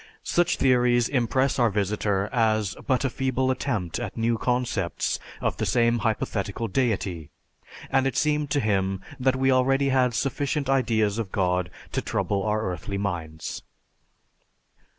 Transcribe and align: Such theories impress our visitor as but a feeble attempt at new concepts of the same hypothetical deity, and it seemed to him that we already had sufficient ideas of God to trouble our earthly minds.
Such 0.23 0.57
theories 0.57 1.07
impress 1.07 1.59
our 1.59 1.69
visitor 1.69 2.27
as 2.33 2.75
but 2.87 3.05
a 3.05 3.09
feeble 3.11 3.51
attempt 3.51 3.99
at 3.99 4.17
new 4.17 4.35
concepts 4.35 5.19
of 5.41 5.57
the 5.57 5.65
same 5.67 5.99
hypothetical 5.99 6.67
deity, 6.67 7.29
and 7.91 8.07
it 8.07 8.17
seemed 8.17 8.49
to 8.49 8.59
him 8.59 9.01
that 9.19 9.35
we 9.35 9.51
already 9.51 9.89
had 9.89 10.15
sufficient 10.15 10.67
ideas 10.71 11.19
of 11.19 11.31
God 11.31 11.69
to 11.91 12.01
trouble 12.01 12.41
our 12.41 12.61
earthly 12.63 12.97
minds. 12.97 13.61